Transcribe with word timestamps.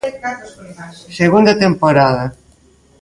Segunda 1.19 1.59
temporada. 1.63 2.25